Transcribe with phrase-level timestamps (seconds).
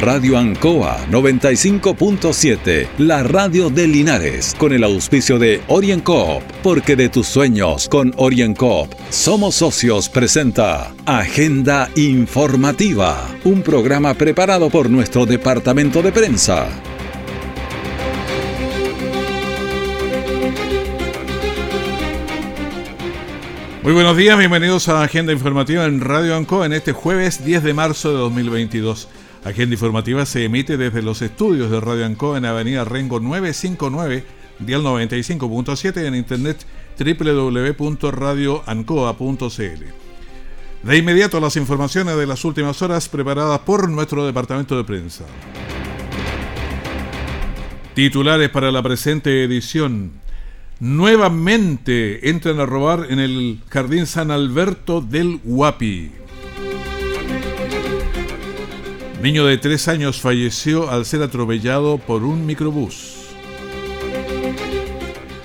[0.00, 7.26] Radio Ancoa 95.7, la radio de Linares, con el auspicio de OrienCoop, porque de tus
[7.26, 16.12] sueños con OrienCoop somos socios presenta Agenda Informativa, un programa preparado por nuestro departamento de
[16.12, 16.68] prensa.
[23.82, 27.74] Muy buenos días, bienvenidos a Agenda Informativa en Radio Ancoa en este jueves 10 de
[27.74, 29.08] marzo de 2022.
[29.44, 34.24] Agenda informativa se emite desde los estudios de Radio Ancoa en Avenida Rengo 959,
[34.58, 36.66] dial 95.7 en internet
[36.98, 39.84] www.radioancoa.cl.
[40.82, 45.24] De inmediato las informaciones de las últimas horas preparadas por nuestro departamento de prensa.
[47.94, 50.12] Titulares para la presente edición.
[50.78, 56.12] Nuevamente entran a robar en el Jardín San Alberto del Huapi.
[59.22, 63.14] Niño de tres años falleció al ser atropellado por un microbús.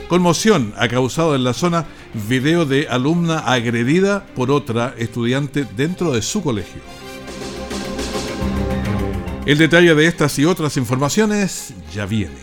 [0.08, 1.88] Conmoción ha causado en la zona
[2.30, 6.83] video de alumna agredida por otra estudiante dentro de su colegio.
[9.48, 12.42] El detalle de estas y otras informaciones ya viene.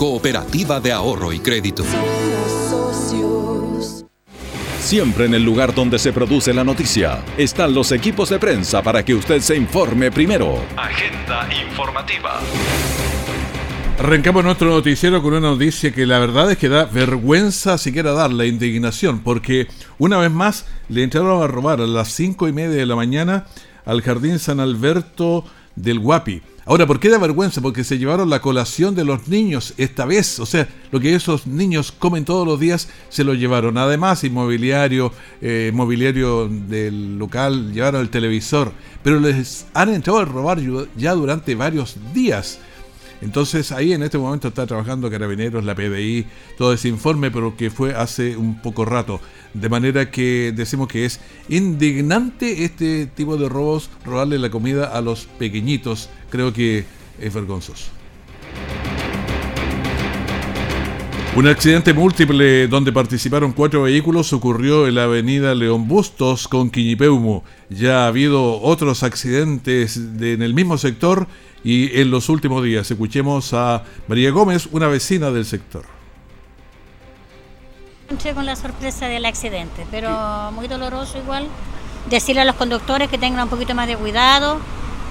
[0.00, 1.84] cooperativa de ahorro y crédito.
[4.78, 9.04] Siempre en el lugar donde se produce la noticia están los equipos de prensa para
[9.04, 10.58] que usted se informe primero.
[10.74, 12.40] Agenda informativa.
[13.98, 18.32] Arrancamos nuestro noticiero con una noticia que la verdad es que da vergüenza siquiera dar
[18.32, 19.66] la indignación, porque
[19.98, 23.48] una vez más le entraron a robar a las cinco y media de la mañana
[23.84, 25.44] al Jardín San Alberto
[25.76, 26.40] del Guapi.
[26.70, 27.60] Ahora, ¿por qué da vergüenza?
[27.60, 30.38] Porque se llevaron la colación de los niños esta vez.
[30.38, 33.76] O sea, lo que esos niños comen todos los días se lo llevaron.
[33.76, 38.70] Además, inmobiliario, eh, mobiliario del local, llevaron el televisor.
[39.02, 40.60] Pero les han entrado a robar
[40.96, 42.60] ya durante varios días.
[43.22, 46.26] Entonces ahí en este momento está trabajando Carabineros, la PDI,
[46.56, 49.20] todo ese informe, pero que fue hace un poco rato.
[49.52, 55.00] De manera que decimos que es indignante este tipo de robos, robarle la comida a
[55.00, 56.08] los pequeñitos.
[56.30, 56.84] Creo que
[57.18, 57.90] es vergonzoso.
[61.36, 67.44] Un accidente múltiple donde participaron cuatro vehículos ocurrió en la avenida León Bustos con Quiñipeumo.
[67.68, 71.28] Ya ha habido otros accidentes en el mismo sector
[71.64, 72.90] y en los últimos días.
[72.90, 75.84] Escuchemos a María Gómez, una vecina del sector.
[78.08, 81.46] Entré con la sorpresa del accidente, pero muy doloroso igual.
[82.08, 84.58] Decirle a los conductores que tengan un poquito más de cuidado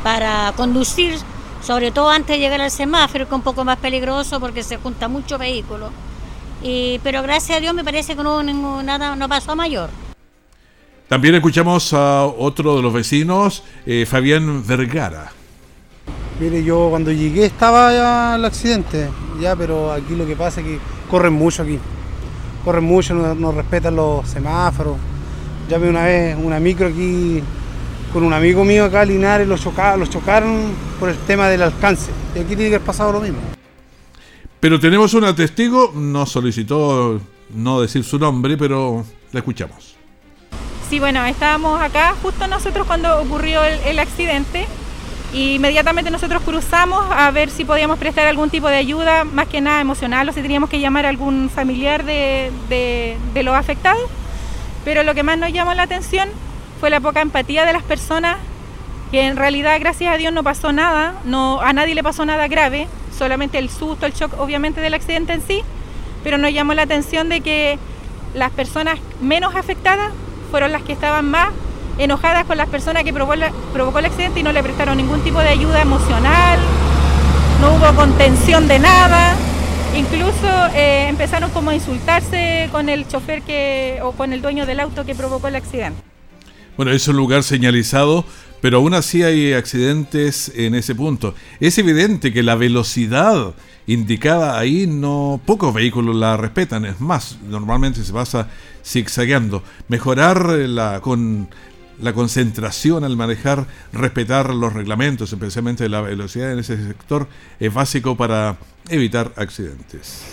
[0.03, 1.15] para conducir,
[1.61, 4.77] sobre todo antes de llegar al semáforo, que es un poco más peligroso porque se
[4.77, 5.91] junta mucho vehículo.
[6.61, 8.43] Y, pero gracias a Dios me parece que no,
[8.83, 9.89] nada, no pasó a mayor.
[11.07, 15.31] También escuchamos a otro de los vecinos, eh, Fabián Vergara.
[16.39, 19.09] Mire, yo cuando llegué estaba ya el accidente,
[19.41, 20.79] ya, pero aquí lo que pasa es que
[21.09, 21.77] corren mucho aquí.
[22.63, 24.95] Corren mucho, no, respetan los semáforos.
[25.69, 27.43] Ya vi una vez una micro aquí
[28.13, 29.65] con un amigo mío acá, Linares, los,
[29.97, 32.09] los chocaron por el tema del alcance.
[32.33, 33.39] Y aquí tiene que haber pasado lo mismo.
[34.61, 37.19] Pero tenemos un testigo, nos solicitó
[37.53, 39.95] no decir su nombre, pero la escuchamos.
[40.89, 44.67] Sí, bueno, estábamos acá justo nosotros cuando ocurrió el accidente
[45.33, 49.81] inmediatamente nosotros cruzamos a ver si podíamos prestar algún tipo de ayuda, más que nada
[49.81, 54.01] emocional, o si teníamos que llamar a algún familiar de, de, los afectados.
[54.83, 56.29] Pero lo que más nos llamó la atención
[56.79, 58.37] fue la poca empatía de las personas,
[59.11, 62.47] que en realidad, gracias a Dios, no pasó nada, no, a nadie le pasó nada
[62.47, 65.61] grave, solamente el susto, el shock, obviamente, del accidente en sí,
[66.23, 67.77] pero nos llamó la atención de que
[68.33, 70.11] las personas menos afectadas
[70.51, 71.49] fueron las que estaban más
[71.99, 75.49] enojadas con las personas que provocó, el accidente y no le prestaron ningún tipo de
[75.49, 76.59] ayuda emocional,
[77.61, 79.35] no hubo contención de nada,
[79.95, 84.79] incluso eh, empezaron como a insultarse con el chofer que, o con el dueño del
[84.79, 86.01] auto que provocó el accidente.
[86.77, 88.23] Bueno, es un lugar señalizado,
[88.61, 91.35] pero aún así hay accidentes en ese punto.
[91.59, 93.53] Es evidente que la velocidad
[93.87, 98.47] indicada ahí no pocos vehículos la respetan, es más, normalmente se pasa
[98.85, 99.63] zigzagueando.
[99.87, 101.49] Mejorar la con
[102.01, 107.27] la concentración al manejar, respetar los reglamentos, especialmente la velocidad en ese sector,
[107.59, 108.57] es básico para
[108.89, 110.23] evitar accidentes.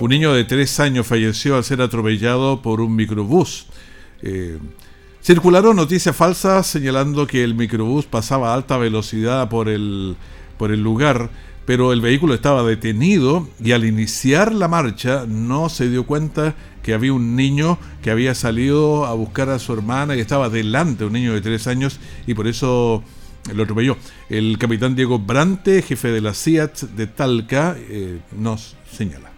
[0.00, 3.66] Un niño de tres años falleció al ser atropellado por un microbús.
[4.22, 4.58] Eh,
[5.22, 10.16] circularon noticias falsas señalando que el microbús pasaba a alta velocidad por el,
[10.58, 11.30] por el lugar
[11.66, 16.54] pero el vehículo estaba detenido y al iniciar la marcha no se dio cuenta
[16.84, 21.04] que había un niño que había salido a buscar a su hermana y estaba delante,
[21.04, 23.02] un niño de tres años, y por eso
[23.52, 23.96] lo atropelló.
[24.28, 29.34] El capitán Diego Brante, jefe de la CIAT de Talca, eh, nos señala.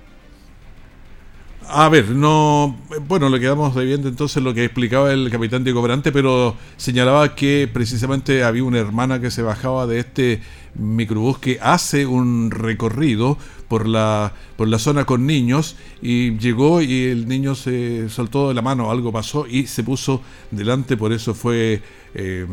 [1.68, 2.76] A ver, no.
[3.08, 7.68] Bueno, le quedamos debiendo entonces lo que explicaba el capitán Diego Brante, pero señalaba que
[7.72, 10.40] precisamente había una hermana que se bajaba de este
[10.74, 13.36] microbús que hace un recorrido
[13.68, 18.54] por la, por la zona con niños y llegó y el niño se soltó de
[18.54, 21.82] la mano, algo pasó y se puso delante, por eso fue
[22.14, 22.46] eh,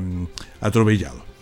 [0.61, 1.33] atropellado.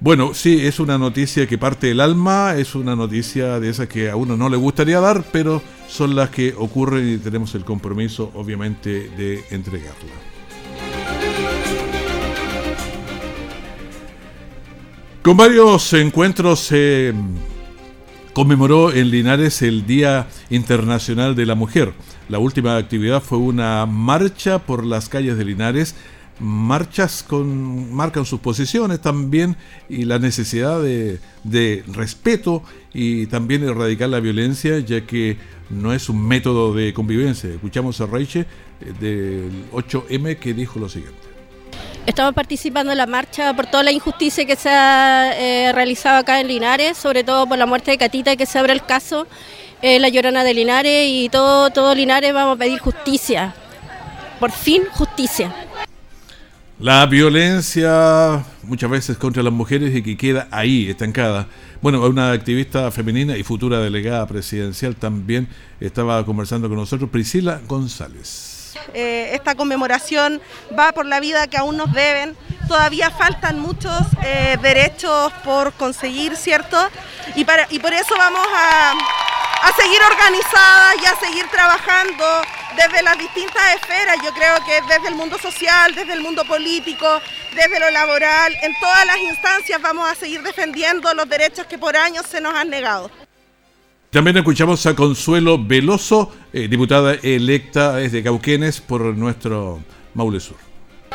[0.00, 4.08] Bueno, sí, es una noticia que parte del alma, es una noticia de esas que
[4.08, 8.30] a uno no le gustaría dar, pero son las que ocurren y tenemos el compromiso,
[8.34, 10.12] obviamente, de entregarla.
[15.22, 17.12] Con varios encuentros se
[18.32, 21.92] conmemoró en Linares el Día Internacional de la Mujer.
[22.28, 25.94] La última actividad fue una marcha por las calles de Linares
[26.40, 29.56] marchas con, marcan sus posiciones también
[29.88, 31.18] y la necesidad de,
[31.92, 35.36] respeto y también erradicar la violencia, ya que
[35.70, 37.50] no es un método de convivencia.
[37.50, 38.46] Escuchamos a Reiche
[38.80, 41.18] eh, del 8M que dijo lo siguiente.
[42.08, 46.40] Estamos participando en la marcha por toda la injusticia que se ha eh, realizado acá
[46.40, 49.26] en Linares, sobre todo por la muerte de Catita, que se abre el caso,
[49.82, 53.54] eh, la llorona de Linares y todo, todo Linares vamos a pedir justicia.
[54.40, 55.54] Por fin, justicia.
[56.80, 61.46] La violencia muchas veces contra las mujeres y que queda ahí, estancada.
[61.82, 65.46] Bueno, una activista femenina y futura delegada presidencial también
[65.78, 68.57] estaba conversando con nosotros, Priscila González.
[68.94, 70.40] Eh, esta conmemoración
[70.78, 72.36] va por la vida que aún nos deben.
[72.66, 76.76] Todavía faltan muchos eh, derechos por conseguir, ¿cierto?
[77.34, 78.92] Y, para, y por eso vamos a,
[79.62, 82.24] a seguir organizadas y a seguir trabajando
[82.76, 87.20] desde las distintas esferas, yo creo que desde el mundo social, desde el mundo político,
[87.54, 91.96] desde lo laboral, en todas las instancias vamos a seguir defendiendo los derechos que por
[91.96, 93.10] años se nos han negado.
[94.10, 99.80] También escuchamos a Consuelo Veloso, eh, diputada electa desde Cauquenes por nuestro
[100.14, 100.56] Maule Sur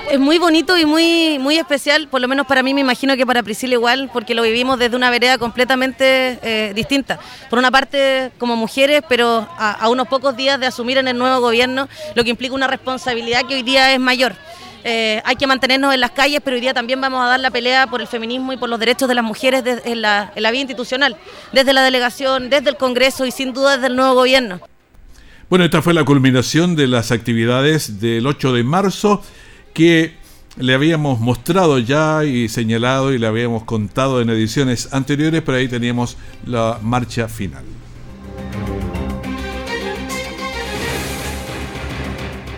[0.09, 3.25] es muy bonito y muy, muy especial, por lo menos para mí me imagino que
[3.25, 7.19] para Priscila igual, porque lo vivimos desde una vereda completamente eh, distinta.
[7.49, 11.39] Por una parte como mujeres, pero a, unos pocos días de asumir en el nuevo
[11.41, 14.35] gobierno, lo que implica una responsabilidad que hoy día es mayor.
[14.83, 17.51] Eh, hay que mantenernos en las calles, pero hoy día también vamos a dar la
[17.51, 20.51] pelea por el feminismo y por los derechos de las mujeres en, la, en la
[20.51, 21.15] vía institucional,
[21.51, 24.59] desde la delegación, desde el Congreso y sin duda desde el nuevo gobierno.
[25.49, 29.21] Bueno, esta fue la culminación de las actividades del 8 de marzo
[29.73, 30.15] que
[30.57, 35.67] le habíamos mostrado ya y señalado y le habíamos contado en ediciones anteriores, pero ahí
[35.67, 37.63] teníamos la marcha final.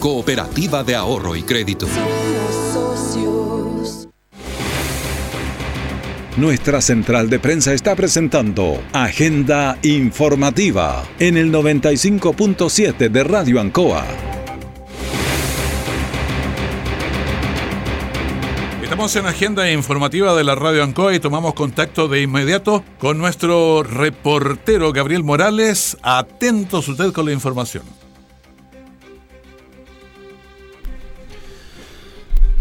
[0.00, 1.86] cooperativa de ahorro y crédito.
[6.36, 14.06] Nuestra central de prensa está presentando Agenda Informativa en el 95.7 de Radio Ancoa.
[18.82, 23.82] Estamos en agenda informativa de la Radio Ancoa y tomamos contacto de inmediato con nuestro
[23.82, 25.98] reportero Gabriel Morales.
[26.02, 27.99] Atentos usted con la información.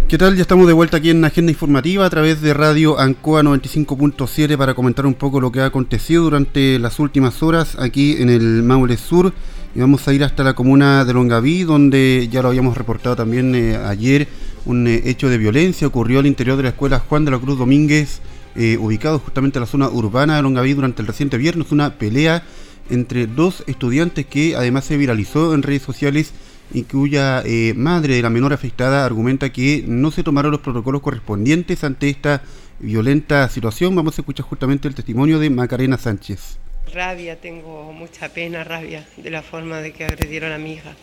[0.09, 0.35] ¿Qué tal?
[0.35, 4.73] Ya estamos de vuelta aquí en Agenda Informativa a través de Radio Ancoa 95.7 para
[4.73, 8.97] comentar un poco lo que ha acontecido durante las últimas horas aquí en el Maule
[8.97, 9.31] Sur.
[9.75, 13.53] Y vamos a ir hasta la comuna de Longaví, donde ya lo habíamos reportado también
[13.53, 14.27] eh, ayer,
[14.65, 17.59] un eh, hecho de violencia ocurrió al interior de la escuela Juan de la Cruz
[17.59, 18.21] Domínguez
[18.55, 22.43] eh, ubicado justamente en la zona urbana de Longaví durante el reciente viernes, una pelea
[22.89, 26.33] entre dos estudiantes que además se viralizó en redes sociales
[26.73, 31.01] y cuya eh, madre de la menor afectada argumenta que no se tomaron los protocolos
[31.01, 32.43] correspondientes ante esta
[32.79, 33.95] violenta situación.
[33.95, 36.59] Vamos a escuchar justamente el testimonio de Macarena Sánchez.
[36.93, 40.95] Rabia, tengo mucha pena, rabia de la forma de que agredieron a mi hija.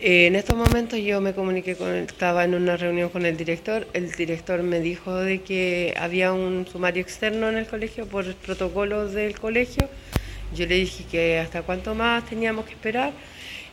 [0.00, 3.86] Eh, en estos momentos yo me comuniqué con, estaba en una reunión con el director,
[3.92, 9.12] el director me dijo de que había un sumario externo en el colegio por protocolos
[9.12, 9.88] del colegio,
[10.56, 13.12] yo le dije que hasta cuánto más teníamos que esperar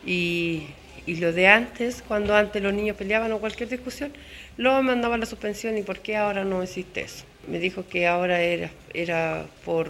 [0.06, 0.66] y,
[1.06, 4.12] y lo de antes, cuando antes los niños peleaban o cualquier discusión,
[4.56, 7.24] lo mandaba a la suspensión y por qué ahora no existe eso.
[7.46, 9.88] Me dijo que ahora era, era por,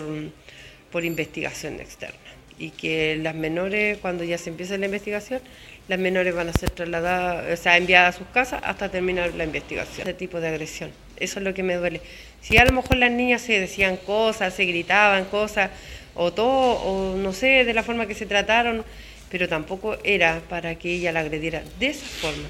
[0.90, 2.17] por investigación externa
[2.59, 5.40] y que las menores, cuando ya se empiece la investigación,
[5.88, 9.45] las menores van a ser trasladadas, o sea, enviadas a sus casas hasta terminar la
[9.45, 10.07] investigación.
[10.07, 12.02] Ese tipo de agresión, eso es lo que me duele.
[12.43, 15.71] Si a lo mejor las niñas se decían cosas, se gritaban cosas,
[16.14, 18.85] o todo, o no sé, de la forma que se trataron,
[19.31, 22.49] pero tampoco era para que ella la agrediera de esa forma.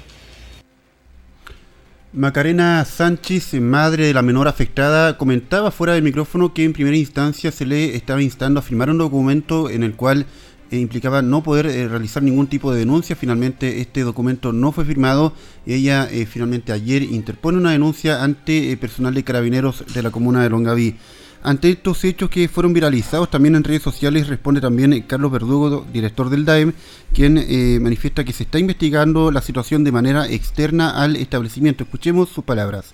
[2.13, 7.53] Macarena Sánchez, madre de la menor afectada, comentaba fuera del micrófono que en primera instancia
[7.53, 10.25] se le estaba instando a firmar un documento en el cual
[10.71, 13.15] eh, implicaba no poder eh, realizar ningún tipo de denuncia.
[13.15, 15.33] Finalmente este documento no fue firmado
[15.65, 20.43] y ella eh, finalmente ayer interpone una denuncia ante personal de carabineros de la comuna
[20.43, 20.95] de Longaví.
[21.43, 26.29] Ante estos hechos que fueron viralizados también en redes sociales responde también Carlos Verdugo, director
[26.29, 26.73] del DAEM,
[27.15, 31.83] quien eh, manifiesta que se está investigando la situación de manera externa al establecimiento.
[31.83, 32.93] Escuchemos sus palabras.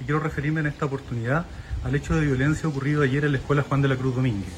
[0.00, 1.44] Y quiero referirme en esta oportunidad
[1.84, 4.48] al hecho de violencia ocurrido ayer en la Escuela Juan de la Cruz Domínguez.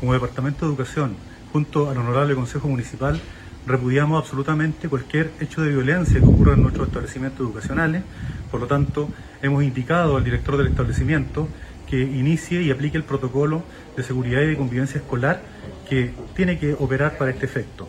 [0.00, 1.14] Como Departamento de Educación,
[1.52, 3.20] junto al Honorable Consejo Municipal,
[3.68, 8.02] repudiamos absolutamente cualquier hecho de violencia que ocurra en nuestros establecimientos educacionales.
[8.50, 9.08] Por lo tanto,
[9.42, 11.48] hemos indicado al director del establecimiento
[11.94, 13.62] que inicie y aplique el protocolo
[13.96, 15.40] de seguridad y de convivencia escolar
[15.88, 17.88] que tiene que operar para este efecto.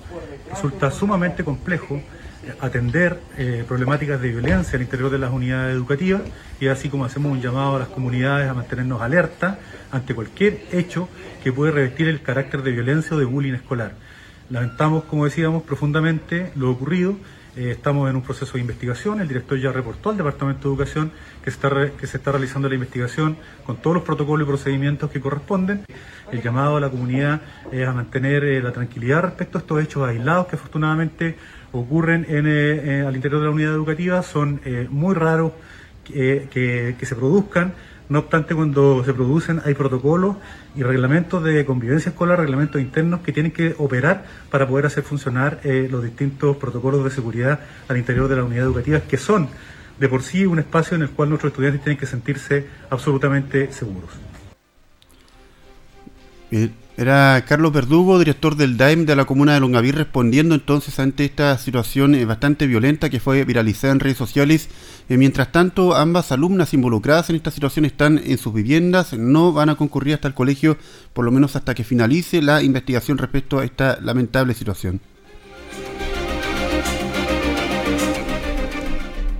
[0.51, 6.21] Resulta sumamente complejo eh, atender eh, problemáticas de violencia al interior de las unidades educativas
[6.59, 9.57] y así como hacemos un llamado a las comunidades a mantenernos alerta
[9.91, 11.09] ante cualquier hecho
[11.43, 13.93] que puede revestir el carácter de violencia o de bullying escolar.
[14.51, 17.15] Lamentamos, como decíamos, profundamente lo ocurrido
[17.57, 19.21] eh, estamos en un proceso de investigación.
[19.21, 21.11] El director ya reportó al Departamento de Educación
[21.43, 25.85] que se, está realizando la investigación con todos los protocolos y procedimientos que corresponden.
[26.31, 30.07] El llamado a la comunidad es a mantener eh, la tranquilidad respecto a estos hechos
[30.07, 31.37] aislados que afortunadamente
[31.71, 34.21] ocurren en, eh, al interior de la unidad educativa.
[34.21, 34.59] Son
[34.89, 35.53] muy raros
[36.03, 37.73] que se produzcan.
[38.07, 40.37] No obstante, cuando se producen hay protocolos
[40.75, 45.59] y reglamentos de convivencia escolar, reglamentos internos que tienen que operar para poder hacer funcionar
[45.63, 49.49] eh, los distintos protocolos de seguridad al interior de la unidad educativa, que son
[49.99, 54.11] de por sí un espacio en el cual nuestros estudiantes tienen que sentirse absolutamente seguros.
[56.51, 61.25] Eh, era Carlos Verdugo, director del DAIM de la comuna de Longaví, respondiendo entonces ante
[61.25, 64.69] esta situación eh, bastante violenta que fue viralizada en redes sociales.
[65.09, 69.69] Eh, mientras tanto, ambas alumnas involucradas en esta situación están en sus viviendas, no van
[69.69, 70.77] a concurrir hasta el colegio,
[71.13, 75.01] por lo menos hasta que finalice la investigación respecto a esta lamentable situación.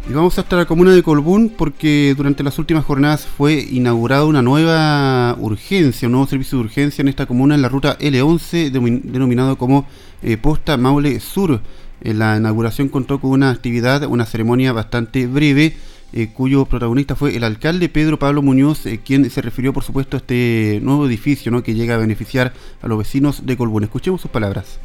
[0.07, 4.43] Y vamos hasta la comuna de Colbún porque durante las últimas jornadas fue inaugurada una
[4.43, 8.69] nueva urgencia, un nuevo servicio de urgencia en esta comuna en la ruta L11
[9.01, 9.87] denominado como
[10.21, 11.59] eh, Posta Maule Sur.
[12.01, 15.75] En la inauguración contó con una actividad, una ceremonia bastante breve,
[16.13, 20.17] eh, cuyo protagonista fue el alcalde Pedro Pablo Muñoz, eh, quien se refirió por supuesto
[20.17, 21.63] a este nuevo edificio ¿no?
[21.63, 23.85] que llega a beneficiar a los vecinos de Colbún.
[23.85, 24.77] Escuchemos sus palabras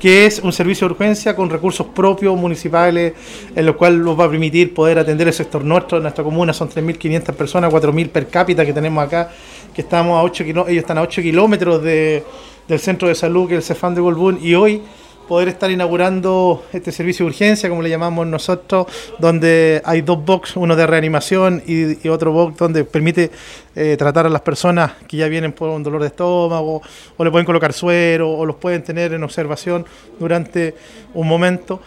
[0.00, 3.14] que es un servicio de urgencia con recursos propios municipales,
[3.54, 5.98] en lo cual nos va a permitir poder atender el sector nuestro.
[5.98, 9.30] En nuestra comuna son 3.500 personas, 4.000 per cápita que tenemos acá,
[9.74, 12.24] que estamos a 8 ellos están a 8 kilómetros de,
[12.68, 14.82] del centro de salud que es el Cefán de Golbún y hoy
[15.28, 18.86] poder estar inaugurando este servicio de urgencia, como le llamamos nosotros,
[19.18, 23.30] donde hay dos box, uno de reanimación y, otro box donde permite
[23.74, 26.82] eh, tratar a las personas que ya vienen por un dolor de estómago,
[27.16, 29.84] o le pueden colocar suero, o los pueden tener en observación
[30.18, 30.74] durante
[31.14, 31.80] un momento.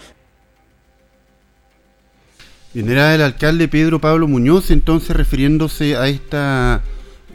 [2.74, 6.84] Bien, era el alcalde Pedro Pablo Muñoz entonces refiriéndose a esta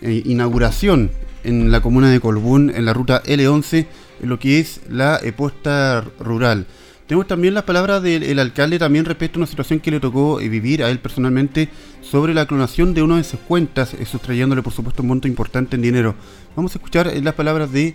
[0.00, 1.10] eh, inauguración
[1.44, 3.86] en la comuna de Colbún, en la ruta L11,
[4.22, 6.66] en lo que es la posta rural.
[7.06, 10.48] Tenemos también las palabras del alcalde también respecto a una situación que le tocó eh,
[10.48, 11.68] vivir a él personalmente
[12.00, 15.76] sobre la clonación de una de sus cuentas, eh, sustrayéndole por supuesto un monto importante
[15.76, 16.14] en dinero.
[16.56, 17.94] Vamos a escuchar eh, las palabras de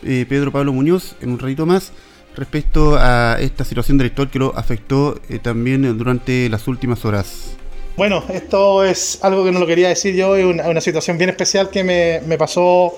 [0.00, 1.90] Pedro Pablo Muñoz en un ratito más
[2.36, 7.56] respecto a esta situación del lector que lo afectó también durante las últimas horas.
[7.98, 11.68] Bueno, esto es algo que no lo quería decir yo, es una, situación bien especial
[11.68, 12.96] que me, me, pasó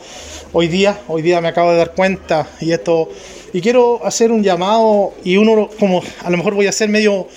[0.52, 1.00] hoy día.
[1.08, 3.08] Hoy día me acabo de dar cuenta y esto.
[3.54, 7.28] Y quiero hacer un llamado y uno, como a lo mejor voy a hacer medio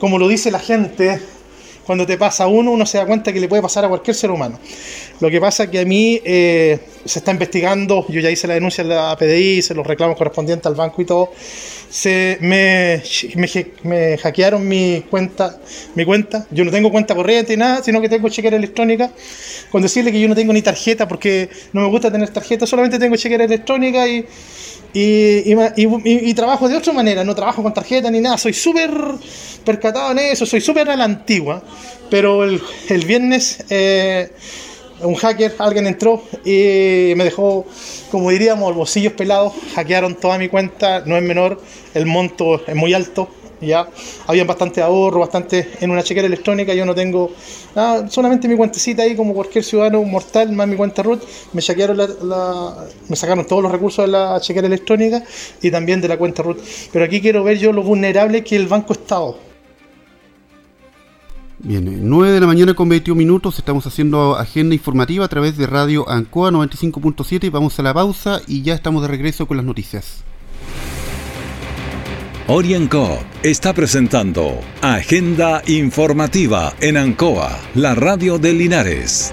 [0.00, 1.20] como lo dice la gente,
[1.86, 4.16] cuando te pasa a uno, uno se da cuenta que le puede pasar a cualquier
[4.16, 4.58] ser humano.
[5.20, 8.54] Lo que pasa es que a mí eh, se está investigando, yo ya hice la
[8.54, 11.30] denuncia en la PDI, hice los reclamos correspondientes al banco y todo.
[11.88, 13.02] Se me,
[13.84, 15.60] me, hackearon mi cuenta,
[15.94, 16.46] mi cuenta.
[16.50, 19.12] Yo no tengo cuenta corriente ni nada, sino que tengo chequera electrónica.
[19.70, 22.98] Con decirle que yo no tengo ni tarjeta porque no me gusta tener tarjeta, solamente
[22.98, 24.26] tengo chequera electrónica y
[24.98, 28.90] y, trabajo de otra manera, no trabajo con tarjeta ni nada, soy súper
[29.64, 31.62] percatado en eso, soy súper a la antigua,
[32.10, 32.60] pero el,
[33.06, 34.30] viernes eh,
[35.00, 37.66] un hacker, alguien entró y me dejó,
[38.10, 41.60] como diríamos, bolsillos pelados, hackearon toda mi cuenta, no es menor,
[41.94, 43.28] el monto es muy alto,
[43.60, 43.88] ya
[44.26, 47.30] había bastante ahorro, bastante en una chequera electrónica, yo no tengo
[48.08, 52.86] solamente mi cuentecita ahí como cualquier ciudadano mortal, más mi cuenta root, me saquearon la,
[53.08, 55.22] me sacaron todos los recursos de la chequera electrónica
[55.62, 56.58] y también de la cuenta root.
[56.92, 59.45] Pero aquí quiero ver yo lo vulnerable que el Banco Estado.
[61.58, 65.66] Bien, 9 de la mañana con 21 minutos, estamos haciendo agenda informativa a través de
[65.66, 69.64] Radio Ancoa 95.7 y vamos a la pausa y ya estamos de regreso con las
[69.64, 70.22] noticias.
[72.46, 79.32] Orienco está presentando Agenda Informativa en Ancoa, la radio de Linares.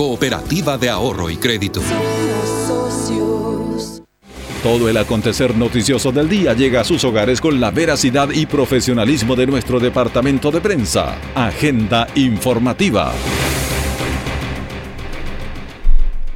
[0.00, 1.82] Cooperativa de Ahorro y Crédito.
[4.62, 9.36] Todo el acontecer noticioso del día llega a sus hogares con la veracidad y profesionalismo
[9.36, 11.18] de nuestro departamento de prensa.
[11.34, 13.12] Agenda informativa.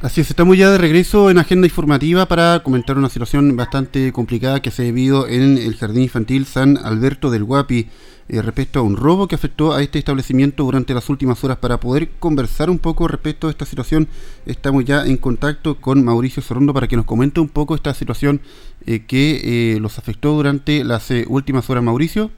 [0.05, 4.61] Así es, estamos ya de regreso en Agenda Informativa para comentar una situación bastante complicada
[4.61, 7.87] que se ha vivido en el Jardín Infantil San Alberto del Guapi
[8.29, 11.57] eh, respecto a un robo que afectó a este establecimiento durante las últimas horas.
[11.57, 14.07] Para poder conversar un poco respecto a esta situación,
[14.45, 18.41] estamos ya en contacto con Mauricio Sorondo para que nos comente un poco esta situación
[18.85, 21.83] eh, que eh, los afectó durante las últimas horas.
[21.83, 22.29] Mauricio.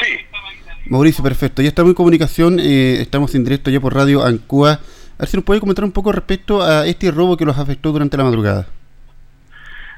[0.00, 0.12] Sí.
[0.88, 1.60] Mauricio, perfecto.
[1.60, 4.78] Ya estamos en comunicación, estamos en directo ya por Radio Ancua.
[5.20, 7.92] A ver si nos puede comentar un poco respecto a este robo que los afectó
[7.92, 8.66] durante la madrugada.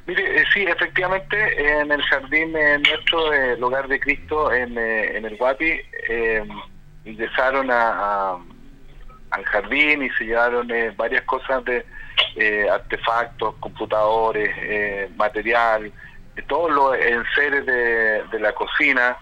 [0.05, 5.25] Mire, eh, sí, efectivamente, en el jardín nuestro, el lugar de Cristo, en, eh, en
[5.25, 6.45] el Guapi, eh,
[7.05, 8.33] ingresaron a,
[9.31, 11.87] al jardín y se llevaron varias cosas de
[12.69, 14.51] artefactos, computadores,
[15.15, 15.93] material,
[16.49, 19.17] todos los enseres de, de la cocina,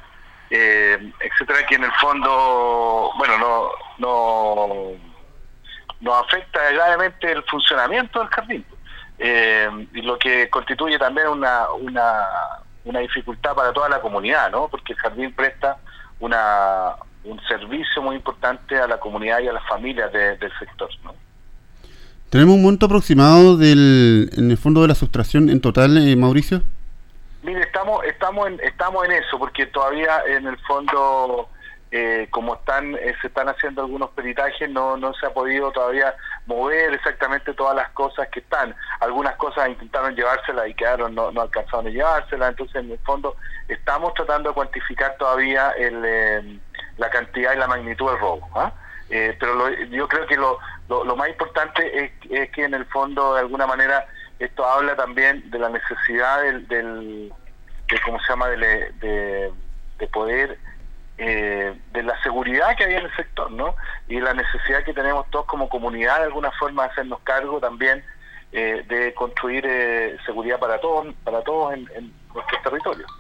[0.49, 5.10] etcétera, que en el fondo, bueno, no, no,
[6.01, 8.65] no afecta gravemente el funcionamiento del jardín
[9.19, 12.27] eh, y lo que constituye también una, una,
[12.85, 14.69] una dificultad para toda la comunidad, ¿no?
[14.69, 15.77] Porque el jardín presta
[16.21, 21.15] una, un servicio muy importante a la comunidad y a las familias del sector, ¿no?
[22.31, 26.63] ¿Tenemos un monto aproximado del, en el fondo de la sustracción en total, eh, Mauricio?
[27.43, 31.49] Mire, estamos, estamos, en, estamos en eso, porque todavía en el fondo
[31.93, 36.15] eh, como están eh, se están haciendo algunos peritajes, no, no se ha podido todavía
[36.47, 38.77] mover exactamente todas las cosas que están.
[39.01, 43.37] Algunas cosas intentaron llevárselas y quedaron, no, no alcanzaron a llevárselas, entonces en el fondo
[43.67, 46.61] estamos tratando de cuantificar todavía el, eh,
[46.97, 48.49] la cantidad y la magnitud del robo.
[48.55, 48.73] ¿ah?
[49.09, 53.41] pero yo creo que lo, lo, más importante es, es, que en el fondo de
[53.41, 54.07] alguna manera
[54.39, 57.33] esto habla también de la necesidad del, del
[57.91, 58.57] de, ¿cómo se llama?, de,
[59.01, 59.53] de,
[59.99, 60.57] de poder
[61.23, 63.75] eh, de la seguridad que hay en el sector, ¿no?
[64.09, 68.03] Y la necesidad que tenemos todos como comunidad de alguna forma de hacernos cargo también
[68.53, 73.11] eh, de construir eh, seguridad para todos, para todos en, en nuestros territorios.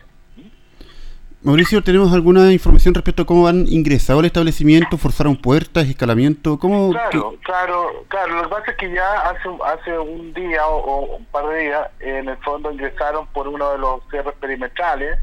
[1.43, 4.99] Mauricio, ¿tenemos alguna información respecto a cómo han ingresado al establecimiento?
[4.99, 6.59] ¿Forzaron puertas, escalamiento?
[6.59, 8.35] ¿Cómo, claro, claro, claro.
[8.35, 11.89] Lo que pasa es que ya hace, hace un día o, un par de días,
[12.01, 15.19] en el fondo ingresaron por uno de los cierres perimetrales,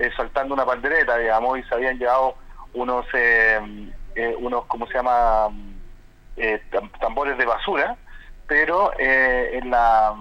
[0.00, 2.34] eh, saltando una pandereta, digamos, y se habían llevado
[2.72, 3.60] unos, eh,
[4.14, 5.48] eh unos ¿cómo se llama?,
[6.36, 6.62] eh,
[6.98, 7.96] tambores de basura,
[8.46, 10.14] pero en la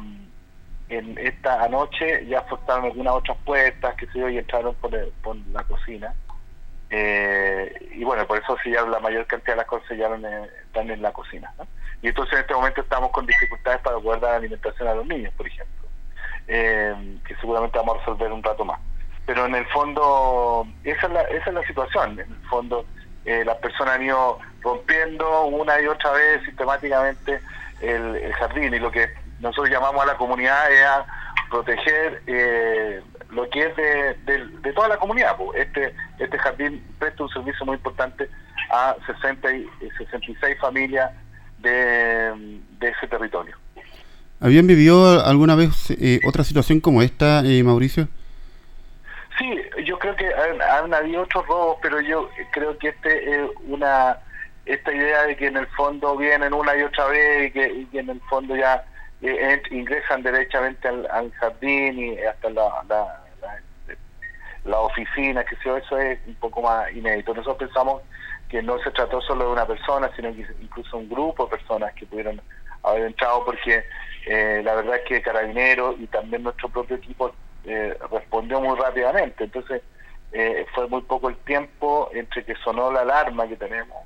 [0.90, 5.64] en esta anoche ya forzaron algunas otras puertas, que se y entraron por, por la
[5.64, 6.14] cocina.
[6.90, 10.08] Eh, y bueno, por eso ya la mayor cantidad de las cosas ya
[10.66, 11.54] están en la cocina.
[12.02, 15.34] Y entonces en este momento estamos con dificultades para poder dar alimentación a los niños,
[15.36, 15.88] por ejemplo,
[16.48, 18.80] que seguramente vamos a resolver un rato más.
[19.30, 22.14] Pero en el fondo, esa es la, esa es la situación.
[22.14, 22.84] En el fondo,
[23.26, 27.40] eh, las personas han ido rompiendo una y otra vez sistemáticamente
[27.80, 29.08] el, jardín y lo que
[29.40, 31.06] nosotros llamamos a la comunidad es a
[31.52, 35.38] proteger eh, lo que es de, toda la comunidad.
[35.54, 38.28] Este, este jardín presta un servicio muy importante
[38.72, 41.12] a 60 y 66 familias
[41.60, 43.56] de, ese territorio.
[44.40, 48.08] ¿Habían vivido alguna vez eh, otra situación como esta, eh, Mauricio?
[49.40, 54.20] Sí, yo creo que han, habido otros robos, pero yo creo que este es una
[54.66, 58.10] esta idea de que en el fondo vienen una y otra vez y que, en
[58.10, 58.84] el fondo ya
[59.22, 63.24] eh, ingresan derechamente al, jardín y hasta la, la,
[64.66, 67.34] la, oficina, que eso es un poco más inédito.
[67.34, 68.02] Nosotros pensamos
[68.50, 71.94] que no se trató solo de una persona, sino que incluso un grupo de personas
[71.94, 72.42] que pudieron
[72.84, 73.86] haber entrado, porque
[74.28, 77.34] eh, la verdad es que Carabineros y también nuestro propio equipo
[77.66, 79.44] eh, respondió muy rápidamente.
[79.44, 79.82] Entonces,
[80.76, 83.98] fue muy poco el tiempo entre que sonó la alarma que tenemos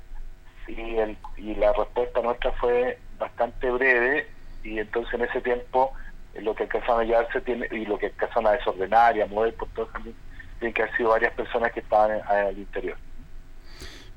[0.66, 4.26] y, el, y la respuesta nuestra fue bastante breve
[4.62, 5.92] y entonces en ese tiempo
[6.34, 9.26] eh, lo que alcanzaron a llevarse tiene, y lo que alcanzaron a desordenar y a
[9.26, 10.14] mover por todo el jardín
[10.58, 12.96] tiene que haber sido varias personas que estaban al interior.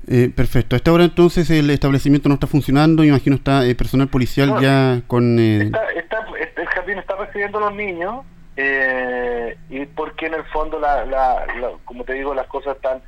[0.06, 0.74] Eh, perfecto.
[0.74, 4.58] A esta hora entonces el establecimiento no está funcionando, imagino está el eh, personal policial
[4.60, 5.38] ya con...
[5.38, 8.24] Está, está, el jardín está recibiendo a los niños
[8.60, 11.46] y porque en el fondo, la, la,
[11.84, 13.02] como te digo, las cosas están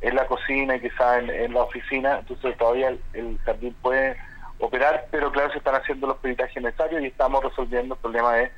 [0.00, 4.16] en la cocina y quizás en, la oficina, entonces todavía el, jardín puede
[4.58, 8.50] operar, pero claro, se están haciendo los peritajes necesarios y estamos resolviendo el problema de,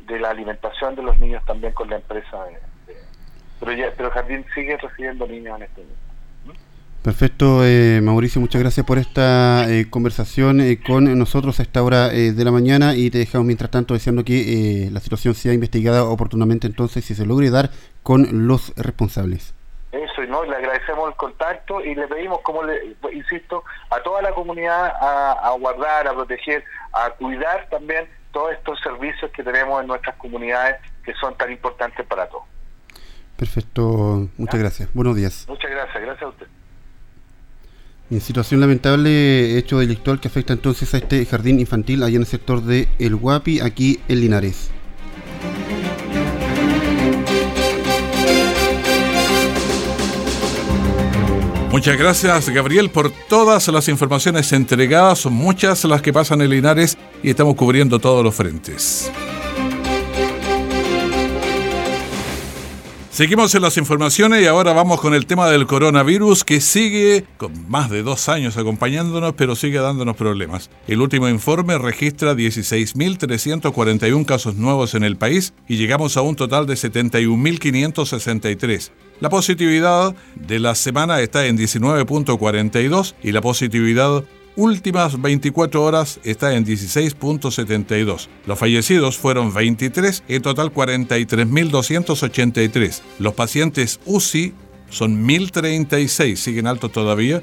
[0.00, 2.44] de la alimentación de los niños también con la empresa.
[3.60, 6.05] pero, pero el jardín sigue recibiendo niños en este momento.
[7.06, 12.08] Perfecto, eh, Mauricio, muchas gracias por esta eh, conversación eh, con nosotros a esta hora
[12.08, 16.66] de la mañana y te dejamos mientras tanto deseando que la situación sea investigada oportunamente
[16.66, 17.70] entonces y se logre dar
[18.02, 19.54] con los responsables.
[19.92, 20.42] Eso, ¿no?
[20.46, 25.54] Le agradecemos el contacto y le pedimos, como le insisto, a toda la comunidad a,
[25.60, 31.14] guardar, a proteger, a cuidar también todos estos servicios que tenemos en nuestras comunidades que
[31.14, 32.46] son tan importantes para todos.
[33.36, 34.92] Perfecto, muchas gracias.
[34.92, 35.46] Buenos días.
[35.48, 36.55] Muchas gracias, gracias a usted.
[38.08, 42.26] En situación lamentable, hecho delictual que afecta entonces a este jardín infantil allá en el
[42.26, 44.70] sector de El Guapi, aquí en Linares.
[51.72, 56.96] Muchas gracias Gabriel por todas las informaciones entregadas, son muchas las que pasan en Linares
[57.24, 59.10] y estamos cubriendo todos los frentes.
[63.16, 67.66] Seguimos en las informaciones y ahora vamos con el tema del coronavirus que sigue con
[67.66, 70.68] más de dos años acompañándonos pero sigue dándonos problemas.
[70.86, 76.66] El último informe registra 16.341 casos nuevos en el país y llegamos a un total
[76.66, 78.90] de 71.563.
[79.20, 84.24] La positividad de la semana está en 19.42 y la positividad
[84.56, 88.28] últimas 24 horas está en 16.72.
[88.46, 93.00] Los fallecidos fueron 23, en total 43.283.
[93.18, 94.54] Los pacientes UCI
[94.90, 97.42] son 1.036, siguen altos todavía,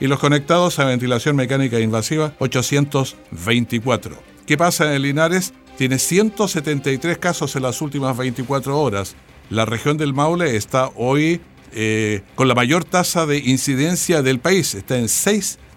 [0.00, 4.16] y los conectados a ventilación mecánica invasiva 824.
[4.46, 5.52] ¿Qué pasa en Linares?
[5.76, 9.16] Tiene 173 casos en las últimas 24 horas
[9.50, 11.40] la región del Maule está hoy
[11.72, 15.08] eh, con la mayor tasa de incidencia del país, está en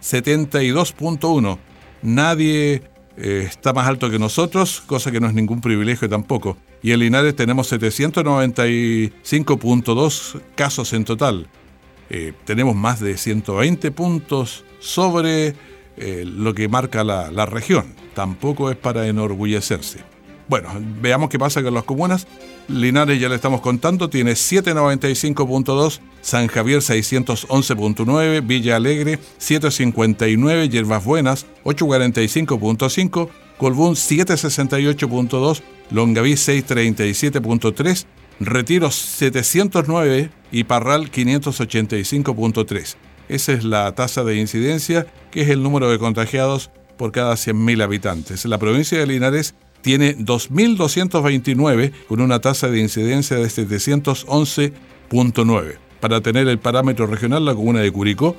[0.02, 1.58] 6,72.1.
[2.02, 2.82] Nadie
[3.18, 6.58] eh, está más alto que nosotros, cosa que no es ningún privilegio tampoco.
[6.84, 11.48] Y en Linares tenemos 795.2 casos en total.
[12.10, 15.56] Eh, tenemos más de 120 puntos sobre
[16.00, 17.96] lo que marca la, la región.
[18.14, 20.17] Tampoco es para enorgullecerse.
[20.48, 20.70] Bueno,
[21.02, 22.26] veamos qué pasa con las comunas.
[22.70, 31.46] Linares ya le estamos contando, tiene 795.2, San Javier 611.9, Villa Alegre 759, Yerbas Buenas
[31.66, 38.06] 845.5, Colbún 768.2, Longaví 637.3,
[38.40, 42.96] Retiro 709 y Parral 585.3.
[43.30, 47.84] Esa es la tasa de incidencia, que es el número de contagiados por cada 100.000
[47.84, 48.46] habitantes.
[48.46, 49.56] La provincia de Linares
[49.88, 55.78] tiene 2.229 con una tasa de incidencia de 711.9.
[56.02, 58.36] Para tener el parámetro regional, la comuna de Curicó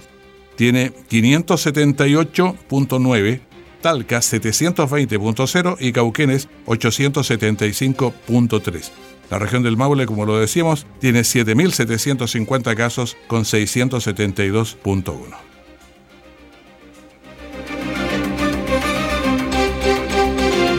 [0.56, 3.40] tiene 578.9,
[3.80, 8.90] Talca 720.0 y Cauquenes 875.3.
[9.30, 15.47] La región del Maule, como lo decíamos, tiene 7.750 casos con 672.1.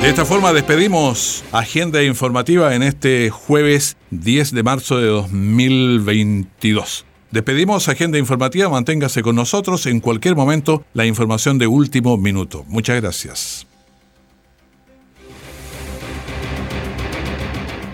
[0.10, 7.06] De esta forma despedimos Agenda Informativa en este jueves 10 de marzo de 2022.
[7.30, 12.66] Despedimos Agenda Informativa, manténgase con nosotros en cualquier momento la información de último minuto.
[12.68, 13.69] Muchas gracias.